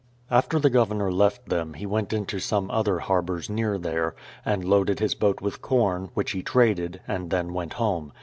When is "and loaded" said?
4.43-4.99